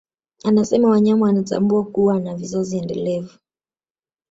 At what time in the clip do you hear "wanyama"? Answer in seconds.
0.89-1.25